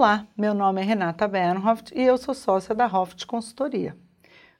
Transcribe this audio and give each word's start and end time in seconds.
Olá, 0.00 0.26
meu 0.34 0.54
nome 0.54 0.80
é 0.80 0.84
Renata 0.84 1.28
Bernhoft 1.28 1.92
e 1.94 2.00
eu 2.00 2.16
sou 2.16 2.32
sócia 2.32 2.74
da 2.74 2.86
Hoft 2.86 3.26
Consultoria. 3.26 3.94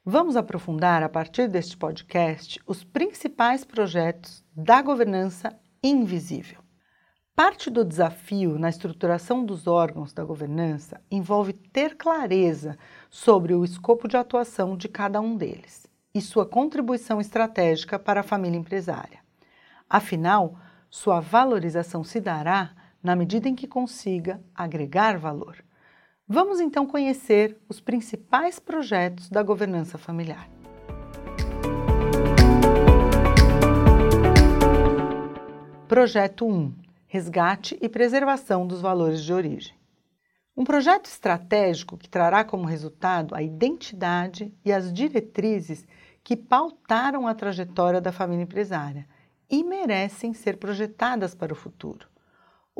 Vamos 0.04 0.36
aprofundar 0.36 1.02
a 1.02 1.08
partir 1.08 1.48
deste 1.48 1.78
podcast 1.78 2.60
os 2.66 2.84
principais 2.84 3.64
projetos 3.64 4.44
da 4.54 4.82
governança 4.82 5.58
invisível. 5.82 6.58
Parte 7.34 7.70
do 7.70 7.86
desafio 7.86 8.58
na 8.58 8.68
estruturação 8.68 9.42
dos 9.42 9.66
órgãos 9.66 10.12
da 10.12 10.22
governança 10.22 11.00
envolve 11.10 11.54
ter 11.54 11.96
clareza 11.96 12.76
sobre 13.08 13.54
o 13.54 13.64
escopo 13.64 14.06
de 14.06 14.18
atuação 14.18 14.76
de 14.76 14.90
cada 14.90 15.22
um 15.22 15.38
deles 15.38 15.86
e 16.14 16.20
sua 16.20 16.44
contribuição 16.44 17.18
estratégica 17.18 17.98
para 17.98 18.20
a 18.20 18.24
família 18.24 18.58
empresária. 18.58 19.20
Afinal, 19.88 20.58
sua 20.90 21.18
valorização 21.18 22.04
se 22.04 22.20
dará 22.20 22.74
na 23.02 23.16
medida 23.16 23.48
em 23.48 23.54
que 23.54 23.66
consiga 23.66 24.40
agregar 24.54 25.18
valor. 25.18 25.64
Vamos 26.26 26.60
então 26.60 26.86
conhecer 26.86 27.56
os 27.68 27.80
principais 27.80 28.58
projetos 28.58 29.28
da 29.28 29.42
governança 29.42 29.98
familiar. 29.98 30.48
Projeto 35.88 36.46
1 36.46 36.72
Resgate 37.06 37.76
e 37.82 37.88
preservação 37.88 38.64
dos 38.64 38.80
valores 38.80 39.24
de 39.24 39.32
origem. 39.32 39.74
Um 40.56 40.62
projeto 40.62 41.06
estratégico 41.06 41.96
que 41.96 42.08
trará 42.08 42.44
como 42.44 42.64
resultado 42.64 43.34
a 43.34 43.42
identidade 43.42 44.54
e 44.64 44.70
as 44.70 44.92
diretrizes 44.92 45.84
que 46.22 46.36
pautaram 46.36 47.26
a 47.26 47.34
trajetória 47.34 48.00
da 48.00 48.12
família 48.12 48.44
empresária 48.44 49.08
e 49.50 49.64
merecem 49.64 50.32
ser 50.32 50.58
projetadas 50.58 51.34
para 51.34 51.52
o 51.52 51.56
futuro. 51.56 52.09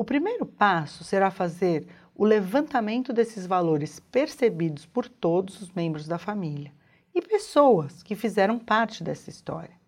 O 0.01 0.03
primeiro 0.03 0.47
passo 0.47 1.03
será 1.03 1.29
fazer 1.29 1.85
o 2.15 2.25
levantamento 2.25 3.13
desses 3.13 3.45
valores 3.45 3.99
percebidos 3.99 4.83
por 4.83 5.07
todos 5.07 5.61
os 5.61 5.71
membros 5.73 6.07
da 6.07 6.17
família 6.17 6.73
e 7.13 7.21
pessoas 7.21 8.01
que 8.01 8.15
fizeram 8.15 8.57
parte 8.57 9.03
dessa 9.03 9.29
história. 9.29 9.79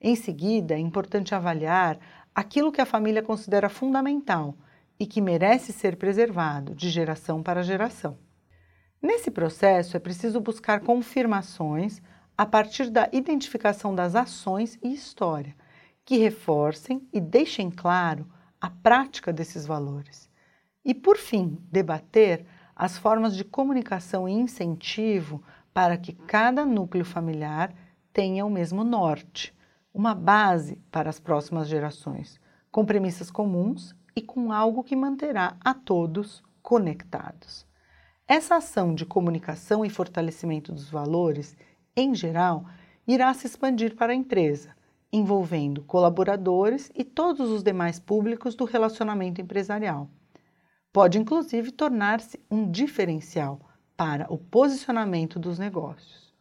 Em 0.00 0.16
seguida, 0.16 0.74
é 0.74 0.80
importante 0.80 1.32
avaliar 1.32 1.96
aquilo 2.34 2.72
que 2.72 2.80
a 2.80 2.84
família 2.84 3.22
considera 3.22 3.68
fundamental 3.68 4.56
e 4.98 5.06
que 5.06 5.20
merece 5.20 5.72
ser 5.72 5.94
preservado 5.94 6.74
de 6.74 6.90
geração 6.90 7.40
para 7.40 7.62
geração. 7.62 8.18
Nesse 9.00 9.30
processo, 9.30 9.96
é 9.96 10.00
preciso 10.00 10.40
buscar 10.40 10.80
confirmações 10.80 12.02
a 12.36 12.44
partir 12.44 12.90
da 12.90 13.08
identificação 13.12 13.94
das 13.94 14.16
ações 14.16 14.76
e 14.82 14.92
história, 14.92 15.54
que 16.04 16.16
reforcem 16.16 17.08
e 17.12 17.20
deixem 17.20 17.70
claro 17.70 18.26
a 18.62 18.70
prática 18.70 19.32
desses 19.32 19.66
valores. 19.66 20.30
E, 20.84 20.94
por 20.94 21.16
fim, 21.16 21.58
debater 21.68 22.46
as 22.76 22.96
formas 22.96 23.34
de 23.36 23.42
comunicação 23.42 24.28
e 24.28 24.32
incentivo 24.32 25.42
para 25.74 25.96
que 25.96 26.12
cada 26.12 26.64
núcleo 26.64 27.04
familiar 27.04 27.74
tenha 28.12 28.46
o 28.46 28.50
mesmo 28.50 28.84
norte, 28.84 29.52
uma 29.92 30.14
base 30.14 30.76
para 30.92 31.10
as 31.10 31.18
próximas 31.18 31.66
gerações, 31.66 32.40
com 32.70 32.84
premissas 32.84 33.32
comuns 33.32 33.96
e 34.14 34.22
com 34.22 34.52
algo 34.52 34.84
que 34.84 34.94
manterá 34.94 35.56
a 35.60 35.74
todos 35.74 36.40
conectados. 36.62 37.66
Essa 38.28 38.56
ação 38.56 38.94
de 38.94 39.04
comunicação 39.04 39.84
e 39.84 39.90
fortalecimento 39.90 40.70
dos 40.70 40.88
valores, 40.88 41.56
em 41.96 42.14
geral, 42.14 42.64
irá 43.08 43.34
se 43.34 43.48
expandir 43.48 43.96
para 43.96 44.12
a 44.12 44.16
empresa, 44.16 44.76
envolvendo 45.12 45.82
colaboradores 45.82 46.90
e 46.94 47.04
todos 47.04 47.50
os 47.50 47.62
demais 47.62 48.00
públicos 48.00 48.54
do 48.54 48.64
relacionamento 48.64 49.40
empresarial. 49.40 50.08
Pode 50.92 51.18
inclusive 51.18 51.70
tornar-se 51.70 52.40
um 52.50 52.70
diferencial 52.70 53.60
para 53.96 54.32
o 54.32 54.38
posicionamento 54.38 55.38
dos 55.38 55.58
negócios. 55.58 56.32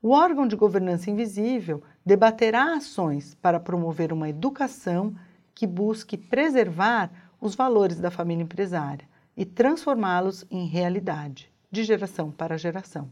O 0.00 0.10
órgão 0.10 0.46
de 0.46 0.56
governança 0.56 1.10
invisível 1.10 1.82
debaterá 2.04 2.74
ações 2.74 3.34
para 3.34 3.60
promover 3.60 4.12
uma 4.12 4.28
educação 4.28 5.14
que 5.54 5.66
busque 5.66 6.16
preservar 6.16 7.10
os 7.40 7.54
valores 7.54 8.00
da 8.00 8.10
família 8.10 8.42
empresária 8.42 9.08
e 9.36 9.44
transformá-los 9.44 10.44
em 10.50 10.66
realidade, 10.66 11.50
de 11.70 11.84
geração 11.84 12.30
para 12.30 12.58
geração. 12.58 13.10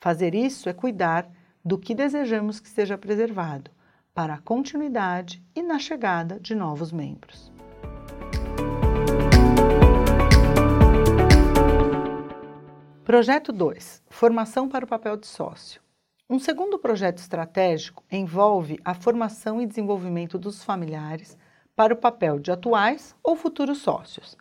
Fazer 0.00 0.34
isso 0.34 0.68
é 0.68 0.72
cuidar 0.72 1.30
do 1.64 1.78
que 1.78 1.94
desejamos 1.94 2.58
que 2.58 2.68
seja 2.68 2.98
preservado, 2.98 3.70
para 4.14 4.34
a 4.34 4.38
continuidade 4.38 5.42
e 5.54 5.62
na 5.62 5.78
chegada 5.78 6.38
de 6.38 6.54
novos 6.54 6.92
membros. 6.92 7.50
Projeto 13.04 13.52
2 13.52 14.02
Formação 14.10 14.68
para 14.68 14.84
o 14.84 14.88
papel 14.88 15.16
de 15.16 15.26
sócio. 15.26 15.80
Um 16.28 16.38
segundo 16.38 16.78
projeto 16.78 17.18
estratégico 17.18 18.04
envolve 18.10 18.78
a 18.84 18.94
formação 18.94 19.60
e 19.60 19.66
desenvolvimento 19.66 20.38
dos 20.38 20.62
familiares 20.62 21.36
para 21.74 21.94
o 21.94 21.96
papel 21.96 22.38
de 22.38 22.52
atuais 22.52 23.16
ou 23.22 23.34
futuros 23.34 23.78
sócios. 23.78 24.36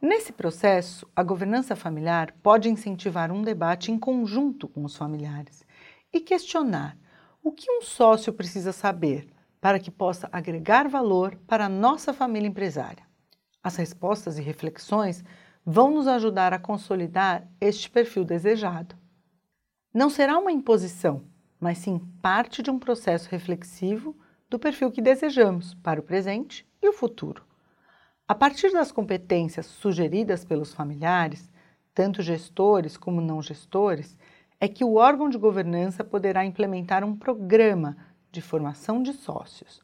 Nesse 0.00 0.32
processo, 0.32 1.06
a 1.14 1.22
governança 1.22 1.76
familiar 1.76 2.32
pode 2.42 2.68
incentivar 2.68 3.30
um 3.30 3.42
debate 3.42 3.92
em 3.92 3.98
conjunto 3.98 4.66
com 4.66 4.84
os 4.84 4.96
familiares 4.96 5.64
e 6.12 6.18
questionar 6.18 6.96
o 7.42 7.50
que 7.50 7.70
um 7.70 7.82
sócio 7.82 8.32
precisa 8.32 8.72
saber 8.72 9.28
para 9.60 9.80
que 9.80 9.90
possa 9.90 10.28
agregar 10.30 10.88
valor 10.88 11.36
para 11.46 11.66
a 11.66 11.68
nossa 11.68 12.12
família 12.12 12.48
empresária? 12.48 13.04
As 13.62 13.76
respostas 13.76 14.38
e 14.38 14.42
reflexões 14.42 15.24
vão 15.66 15.90
nos 15.90 16.06
ajudar 16.06 16.52
a 16.52 16.58
consolidar 16.58 17.46
este 17.60 17.90
perfil 17.90 18.24
desejado. 18.24 18.96
Não 19.92 20.08
será 20.08 20.38
uma 20.38 20.52
imposição, 20.52 21.24
mas 21.58 21.78
sim 21.78 21.98
parte 22.20 22.62
de 22.62 22.70
um 22.70 22.78
processo 22.78 23.28
reflexivo 23.28 24.16
do 24.48 24.58
perfil 24.58 24.90
que 24.90 25.02
desejamos 25.02 25.74
para 25.74 26.00
o 26.00 26.02
presente 26.02 26.66
e 26.80 26.88
o 26.88 26.92
futuro. 26.92 27.44
A 28.26 28.34
partir 28.34 28.72
das 28.72 28.92
competências 28.92 29.66
sugeridas 29.66 30.44
pelos 30.44 30.72
familiares, 30.72 31.50
tanto 31.94 32.22
gestores 32.22 32.96
como 32.96 33.20
não 33.20 33.42
gestores, 33.42 34.16
é 34.62 34.68
que 34.68 34.84
o 34.84 34.94
órgão 34.94 35.28
de 35.28 35.36
governança 35.36 36.04
poderá 36.04 36.44
implementar 36.44 37.02
um 37.02 37.16
programa 37.16 37.96
de 38.30 38.40
formação 38.40 39.02
de 39.02 39.12
sócios. 39.12 39.82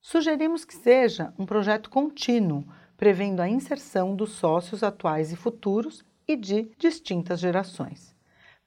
Sugerimos 0.00 0.64
que 0.64 0.76
seja 0.76 1.34
um 1.36 1.44
projeto 1.44 1.90
contínuo, 1.90 2.64
prevendo 2.96 3.40
a 3.40 3.48
inserção 3.48 4.14
dos 4.14 4.30
sócios 4.30 4.84
atuais 4.84 5.32
e 5.32 5.36
futuros 5.36 6.04
e 6.28 6.36
de 6.36 6.70
distintas 6.78 7.40
gerações. 7.40 8.14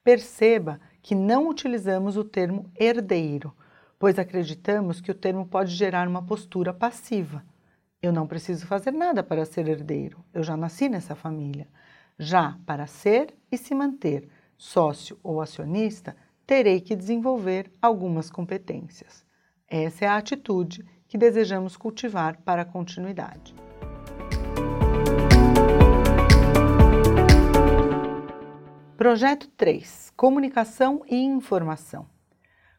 Perceba 0.04 0.78
que 1.00 1.14
não 1.14 1.48
utilizamos 1.48 2.18
o 2.18 2.24
termo 2.24 2.70
herdeiro, 2.78 3.50
pois 3.98 4.18
acreditamos 4.18 5.00
que 5.00 5.10
o 5.10 5.14
termo 5.14 5.46
pode 5.46 5.74
gerar 5.74 6.06
uma 6.06 6.22
postura 6.22 6.74
passiva. 6.74 7.42
Eu 8.02 8.12
não 8.12 8.26
preciso 8.26 8.66
fazer 8.66 8.90
nada 8.90 9.22
para 9.22 9.46
ser 9.46 9.66
herdeiro, 9.68 10.22
eu 10.34 10.42
já 10.42 10.54
nasci 10.54 10.86
nessa 10.86 11.14
família. 11.14 11.66
Já 12.18 12.58
para 12.66 12.86
ser 12.86 13.34
e 13.50 13.56
se 13.56 13.74
manter 13.74 14.28
sócio 14.56 15.18
ou 15.22 15.40
acionista, 15.40 16.16
terei 16.46 16.80
que 16.80 16.96
desenvolver 16.96 17.70
algumas 17.80 18.30
competências. 18.30 19.24
Essa 19.68 20.04
é 20.04 20.08
a 20.08 20.16
atitude 20.16 20.84
que 21.08 21.18
desejamos 21.18 21.76
cultivar 21.76 22.40
para 22.42 22.62
a 22.62 22.64
continuidade. 22.64 23.54
Projeto 28.96 29.48
3 29.56 30.12
Comunicação 30.16 31.02
e 31.08 31.16
Informação. 31.16 32.06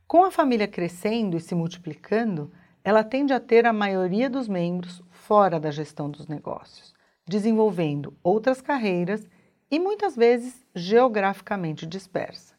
Com 0.08 0.24
a 0.24 0.32
família 0.32 0.68
crescendo 0.68 1.38
e 1.38 1.40
se 1.40 1.54
multiplicando, 1.54 2.52
ela 2.84 3.04
tende 3.04 3.34
a 3.34 3.40
ter 3.40 3.66
a 3.66 3.74
maioria 3.74 4.30
dos 4.30 4.48
membros 4.48 5.04
fora 5.12 5.60
da 5.60 5.70
gestão 5.70 6.10
dos 6.10 6.26
negócios, 6.26 6.94
desenvolvendo 7.28 8.18
outras 8.24 8.62
carreiras 8.62 9.28
e 9.70 9.80
muitas 9.80 10.16
vezes 10.16 10.66
geograficamente 10.74 11.86
dispersa. 11.86 12.56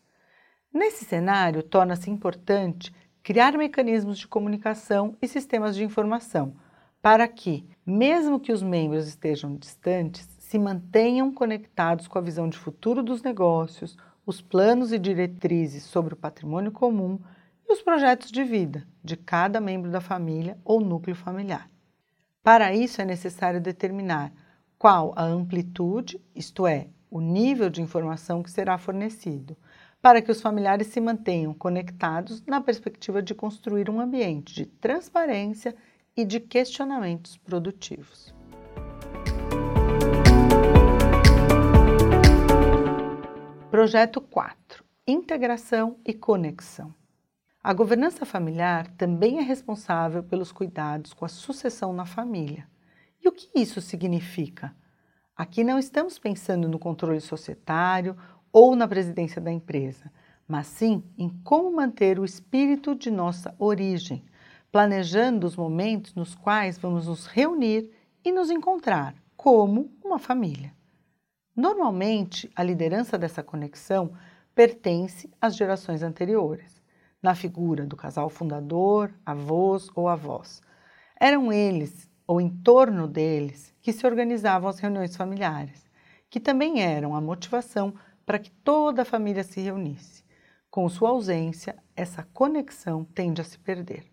Nesse 0.72 1.05
cenário, 1.05 1.62
torna-se 1.62 2.10
importante 2.10 2.94
criar 3.22 3.56
mecanismos 3.56 4.19
de 4.19 4.28
comunicação 4.28 5.16
e 5.20 5.28
sistemas 5.28 5.75
de 5.75 5.84
informação 5.84 6.55
para 7.00 7.26
que, 7.28 7.64
mesmo 7.87 8.40
que 8.40 8.52
os 8.52 8.62
membros 8.62 9.06
estejam 9.06 9.56
distantes, 9.56 10.28
se 10.38 10.58
mantenham 10.58 11.32
conectados 11.32 12.08
com 12.08 12.19
a 12.19 12.22
visão 12.22 12.49
de 12.49 12.58
futuro 12.58 13.02
dos 13.02 13.22
negócios, 13.22 13.96
os 14.26 14.40
planos 14.43 14.93
e 14.93 14.99
diretrizes 14.99 15.84
sobre 15.84 16.14
o 16.14 16.16
patrimônio 16.16 16.72
comum 16.72 17.19
e 17.69 17.72
os 17.72 17.82
projetos 17.82 18.31
de 18.31 18.44
vida 18.44 18.87
de 19.02 19.16
cada 19.16 19.61
membro 19.61 19.90
da 19.90 20.00
família 20.00 20.58
ou 20.64 20.81
núcleo 20.81 21.16
familiar. 21.16 21.70
Para 22.43 22.75
isso, 22.75 23.00
é 23.00 23.04
necessário 23.04 23.61
determinar 23.61 24.32
qual 24.78 25.12
a 25.16 25.22
amplitude, 25.22 26.20
isto 26.34 26.66
é, 26.66 26.88
o 27.10 27.20
nível 27.20 27.70
de 27.70 27.82
informação 27.82 28.43
que 28.43 28.50
será 28.50 28.78
fornecido, 28.78 29.56
para 30.00 30.22
que 30.22 30.31
os 30.31 30.40
familiares 30.40 30.87
se 30.88 31.00
mantenham 31.00 31.52
conectados 31.52 32.43
na 32.46 32.60
perspectiva 32.60 33.22
de 33.22 33.34
construir 33.34 33.90
um 33.90 34.00
ambiente 34.00 34.55
de 34.55 34.66
transparência 34.66 35.75
e 36.16 36.25
de 36.25 36.40
questionamentos 36.40 37.37
produtivos. 37.37 38.34
Projeto 43.70 44.20
4: 44.20 44.84
Integração 45.06 45.99
e 46.04 46.14
conexão. 46.14 46.94
A 47.62 47.72
governança 47.75 48.25
familiar 48.25 48.87
também 48.96 49.38
é 49.38 49.43
responsável 49.43 50.22
pelos 50.22 50.50
cuidados 50.50 51.12
com 51.12 51.25
a 51.25 51.28
sucessão 51.28 51.93
na 51.93 52.06
família. 52.06 52.66
E 53.22 53.28
o 53.28 53.32
que 53.32 53.50
isso 53.54 53.81
significa? 53.81 54.75
Aqui 55.38 55.62
não 55.62 55.79
estamos 55.79 56.19
pensando 56.19 56.69
no 56.69 56.81
controle 56.81 57.20
societário 57.20 58.17
ou 58.52 58.75
na 58.75 58.88
presidência 58.88 59.40
da 59.40 59.52
empresa, 59.52 60.11
mas 60.49 60.67
sim 60.67 61.05
em 61.17 61.29
como 61.44 61.70
manter 61.70 62.19
o 62.19 62.25
espírito 62.25 62.93
de 62.93 63.08
nossa 63.08 63.55
origem, 63.56 64.25
planejando 64.73 65.46
os 65.46 65.55
momentos 65.55 66.12
nos 66.17 66.35
quais 66.35 66.76
vamos 66.76 67.06
nos 67.06 67.26
reunir 67.26 67.88
e 68.25 68.32
nos 68.32 68.50
encontrar 68.50 69.14
como 69.37 69.96
uma 70.05 70.19
família. 70.19 70.75
Normalmente, 71.55 72.50
a 72.56 72.64
liderança 72.64 73.17
dessa 73.17 73.40
conexão 73.40 74.14
pertence 74.56 75.31
às 75.40 75.55
gerações 75.55 76.02
anteriores, 76.02 76.82
na 77.23 77.37
figura 77.37 77.87
do 77.87 77.94
casal 77.94 78.29
fundador, 78.29 79.14
avós 79.25 79.88
ou 79.94 80.08
avós. 80.08 80.61
Eram 81.20 81.52
eles, 81.52 82.07
ou 82.28 82.42
em 82.42 82.50
torno 82.50 83.08
deles, 83.08 83.75
que 83.80 83.90
se 83.90 84.06
organizavam 84.06 84.69
as 84.69 84.78
reuniões 84.78 85.16
familiares, 85.16 85.90
que 86.28 86.38
também 86.38 86.82
eram 86.82 87.16
a 87.16 87.22
motivação 87.22 87.94
para 88.26 88.38
que 88.38 88.50
toda 88.50 89.00
a 89.00 89.06
família 89.06 89.42
se 89.42 89.62
reunisse. 89.62 90.22
Com 90.70 90.86
sua 90.90 91.08
ausência, 91.08 91.75
essa 91.96 92.22
conexão 92.34 93.02
tende 93.02 93.40
a 93.40 93.44
se 93.44 93.58
perder. 93.58 94.04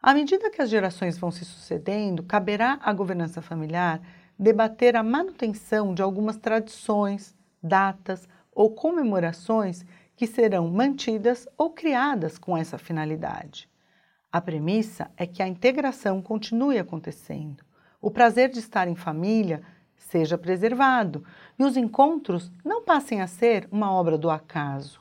À 0.00 0.14
medida 0.14 0.48
que 0.48 0.62
as 0.62 0.70
gerações 0.70 1.18
vão 1.18 1.32
se 1.32 1.44
sucedendo, 1.44 2.22
caberá 2.22 2.78
à 2.80 2.92
governança 2.92 3.42
familiar 3.42 4.00
debater 4.38 4.94
a 4.94 5.02
manutenção 5.02 5.92
de 5.92 6.00
algumas 6.00 6.36
tradições, 6.36 7.36
datas 7.60 8.28
ou 8.52 8.70
comemorações 8.74 9.84
que 10.14 10.26
serão 10.26 10.70
mantidas 10.70 11.48
ou 11.58 11.70
criadas 11.70 12.38
com 12.38 12.56
essa 12.56 12.78
finalidade. 12.78 13.69
A 14.32 14.40
premissa 14.40 15.10
é 15.16 15.26
que 15.26 15.42
a 15.42 15.48
integração 15.48 16.22
continue 16.22 16.78
acontecendo, 16.78 17.64
o 18.00 18.12
prazer 18.12 18.48
de 18.48 18.60
estar 18.60 18.86
em 18.86 18.94
família 18.94 19.60
seja 19.96 20.38
preservado 20.38 21.24
e 21.58 21.64
os 21.64 21.76
encontros 21.76 22.50
não 22.64 22.84
passem 22.84 23.20
a 23.20 23.26
ser 23.26 23.68
uma 23.72 23.92
obra 23.92 24.16
do 24.16 24.30
acaso. 24.30 25.00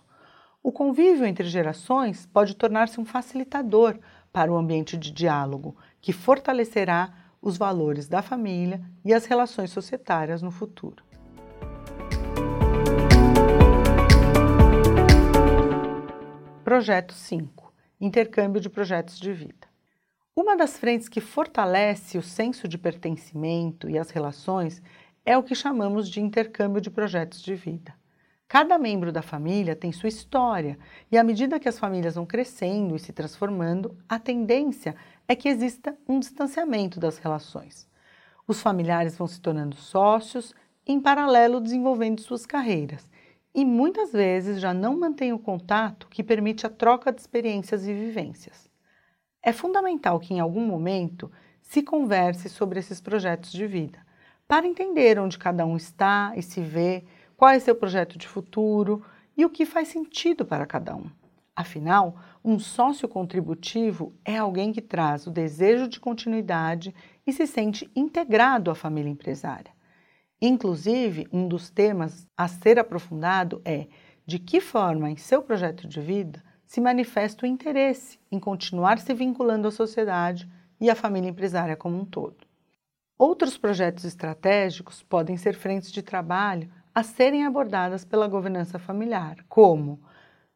O 0.64 0.72
convívio 0.72 1.28
entre 1.28 1.48
gerações 1.48 2.26
pode 2.26 2.56
tornar-se 2.56 3.00
um 3.00 3.06
facilitador 3.06 4.00
para 4.34 4.52
o 4.52 4.58
ambiente 4.58 4.98
de 4.98 5.12
diálogo, 5.12 5.78
que 6.02 6.12
fortalecerá 6.12 7.14
os 7.40 7.56
valores 7.56 8.08
da 8.08 8.24
família 8.24 8.82
e 9.06 9.14
as 9.14 9.26
relações 9.26 9.70
societárias 9.70 10.42
no 10.42 10.50
futuro. 10.50 11.04
Projeto 16.64 17.14
5 17.14 17.69
Intercâmbio 18.02 18.62
de 18.62 18.70
projetos 18.70 19.20
de 19.20 19.34
vida. 19.34 19.68
Uma 20.34 20.56
das 20.56 20.78
frentes 20.78 21.10
que 21.10 21.20
fortalece 21.20 22.18
o 22.18 22.24
senso 22.24 22.66
de 22.66 22.78
pertencimento 22.78 23.90
e 23.90 24.00
as 24.00 24.10
relações 24.10 24.82
é 25.26 25.38
o 25.38 25.44
que 25.44 25.54
chamamos 25.54 26.10
de 26.10 26.22
intercâmbio 26.22 26.80
de 26.80 26.90
projetos 26.90 27.42
de 27.42 27.56
vida. 27.56 27.94
Cada 28.48 28.78
membro 28.78 29.12
da 29.12 29.22
família 29.22 29.76
tem 29.76 29.92
sua 29.92 30.08
história, 30.08 30.80
e 31.12 31.18
à 31.18 31.24
medida 31.26 31.60
que 31.60 31.68
as 31.68 31.78
famílias 31.78 32.16
vão 32.16 32.26
crescendo 32.26 32.96
e 32.96 33.00
se 33.00 33.12
transformando, 33.12 33.98
a 34.08 34.18
tendência 34.18 34.96
é 35.28 35.36
que 35.36 35.50
exista 35.50 35.94
um 36.08 36.22
distanciamento 36.22 37.02
das 37.02 37.18
relações. 37.18 37.86
Os 38.48 38.62
familiares 38.62 39.18
vão 39.18 39.28
se 39.28 39.42
tornando 39.42 39.76
sócios, 39.76 40.56
em 40.88 41.02
paralelo 41.02 41.60
desenvolvendo 41.60 42.22
suas 42.22 42.46
carreiras, 42.46 43.10
e 43.54 43.66
muitas 43.66 44.12
vezes 44.12 44.60
já 44.60 44.74
não 44.74 44.98
mantêm 45.00 45.34
o 45.34 45.40
contato 45.40 46.08
que 46.08 46.24
permite 46.24 46.66
a 46.66 46.70
troca 46.70 47.12
de 47.12 47.22
experiências 47.22 47.88
e 47.88 47.94
vivências. 47.94 48.70
É 49.42 49.52
fundamental 49.52 50.20
que 50.20 50.34
em 50.34 50.40
algum 50.40 50.66
momento 50.66 51.32
se 51.62 51.82
converse 51.82 52.50
sobre 52.50 52.80
esses 52.80 53.00
projetos 53.00 53.52
de 53.52 53.66
vida, 53.66 54.00
para 54.48 54.68
entender 54.68 55.20
onde 55.20 55.38
cada 55.38 55.66
um 55.66 55.78
está 55.78 56.34
e 56.36 56.42
se 56.42 56.62
vê 56.62 57.04
qual 57.38 57.52
é 57.52 57.60
seu 57.60 57.76
projeto 57.76 58.18
de 58.18 58.28
futuro 58.28 59.04
e 59.38 59.46
o 59.46 59.50
que 59.50 59.66
faz 59.66 59.88
sentido 59.88 60.46
para 60.46 60.66
cada 60.66 60.96
um. 60.96 61.10
Afinal, 61.56 62.16
um 62.44 62.58
sócio 62.58 63.08
contributivo 63.08 64.14
é 64.24 64.38
alguém 64.38 64.72
que 64.72 64.82
traz 64.82 65.28
o 65.28 65.32
desejo 65.32 65.88
de 65.88 66.00
continuidade 66.00 66.96
e 67.28 67.34
se 67.34 67.46
sente 67.46 67.90
integrado 67.96 68.72
à 68.72 68.76
família 68.76 69.10
empresária. 69.10 69.72
Inclusive, 70.42 71.28
um 71.34 71.48
dos 71.48 71.70
temas 71.70 72.26
a 72.38 72.48
ser 72.48 72.80
aprofundado 72.80 73.62
é 73.66 73.88
de 74.26 74.40
que 74.40 74.62
forma, 74.62 75.10
em 75.10 75.18
seu 75.18 75.42
projeto 75.42 75.88
de 75.88 76.00
vida, 76.00 76.44
se 76.66 76.80
manifesta 76.80 77.46
o 77.46 77.50
interesse 77.50 78.20
em 78.32 78.40
continuar 78.40 79.00
se 79.00 79.14
vinculando 79.14 79.68
à 79.68 79.72
sociedade 79.72 80.50
e 80.80 80.90
à 80.90 80.96
família 80.96 81.30
empresária 81.30 81.76
como 81.76 81.98
um 81.98 82.06
todo. 82.06 82.48
Outros 83.18 83.58
projetos 83.58 84.06
estratégicos 84.06 85.04
podem 85.04 85.36
ser 85.36 85.56
frentes 85.56 85.92
de 85.92 86.02
trabalho 86.02 86.72
a 86.96 87.04
serem 87.04 87.46
abordadas 87.46 88.06
pela 88.06 88.28
governança 88.28 88.80
familiar, 88.80 89.44
como 89.50 90.00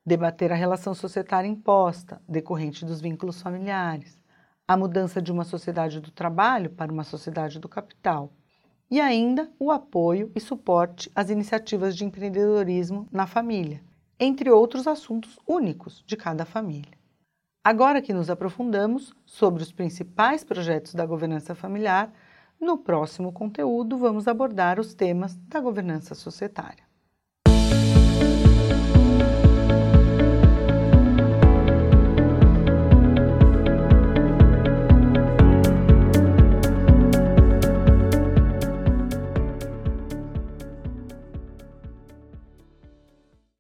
debater 0.06 0.51
a 0.51 0.56
relação 0.56 0.94
societária 0.94 1.47
imposta, 1.47 2.21
decorrente 2.27 2.85
dos 2.85 3.01
vínculos 3.01 3.41
familiares, 3.41 4.19
a 4.68 4.77
mudança 4.77 5.21
de 5.21 5.31
uma 5.31 5.44
sociedade 5.44 6.00
do 6.00 6.12
trabalho 6.12 6.69
para 6.69 6.91
uma 6.91 7.03
sociedade 7.03 7.59
do 7.59 7.68
capital, 7.68 8.31
e 8.94 9.01
ainda 9.01 9.50
o 9.57 9.72
apoio 9.72 10.31
e 10.36 10.40
suporte 10.40 11.10
às 11.16 11.31
iniciativas 11.31 11.95
de 11.95 12.06
empreendedorismo 12.06 13.07
na 13.12 13.25
família, 13.25 13.81
entre 14.19 14.51
outros 14.51 14.86
assuntos 14.86 15.40
únicos 15.48 16.04
de 16.06 16.16
cada 16.16 16.45
família. 16.45 16.94
Agora 17.63 18.04
que 18.04 18.13
nos 18.13 18.30
aprofundamos 18.30 19.12
sobre 19.25 19.63
os 19.63 19.72
principais 19.72 20.44
projetos 20.44 20.94
da 20.94 21.07
governança 21.07 21.56
familiar, 21.56 22.13
no 22.62 22.78
próximo 22.78 23.31
conteúdo, 23.31 23.98
vamos 23.98 24.28
abordar 24.28 24.80
os 24.80 24.94
temas 24.94 25.36
da 25.48 25.60
governança 25.60 26.13
societária. 26.13 26.84